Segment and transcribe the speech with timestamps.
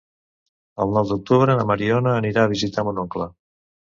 [0.85, 3.31] El nou d'octubre na Mariona anirà a visitar mon oncle.